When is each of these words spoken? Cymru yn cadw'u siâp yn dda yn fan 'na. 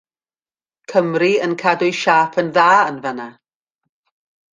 Cymru 0.91 1.29
yn 1.47 1.53
cadw'u 1.63 1.91
siâp 1.99 2.33
yn 2.41 2.49
dda 2.55 2.71
yn 2.89 2.97
fan 3.03 3.17
'na. 3.21 3.29